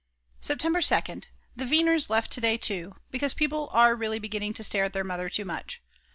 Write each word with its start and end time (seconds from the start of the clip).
September 0.39 0.79
2nd. 0.79 1.25
The 1.55 1.65
Weiners 1.67 2.09
left 2.09 2.31
to 2.31 2.41
day 2.41 2.57
too, 2.57 2.95
because 3.11 3.35
people 3.35 3.69
are 3.71 3.93
really 3.95 4.17
beginning 4.17 4.55
to 4.55 4.63
stare 4.63 4.85
at 4.85 4.93
their 4.93 5.03
mother 5.03 5.29
too 5.29 5.45
much. 5.45 5.79